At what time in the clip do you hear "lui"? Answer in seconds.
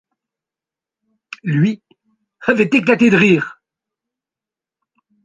1.43-1.79